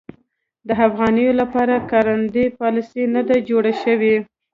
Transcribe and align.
د 0.67 0.69
افغانیو 0.87 1.31
لپاره 1.41 1.75
کارنده 1.91 2.43
پالیسي 2.59 3.03
نه 3.15 3.21
ده 3.27 3.35
جوړه 3.49 3.73
شوې. 3.83 4.15